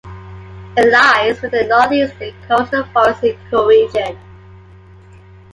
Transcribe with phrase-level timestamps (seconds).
[0.77, 4.17] It lies within the Northeastern coastal forests ecoregion.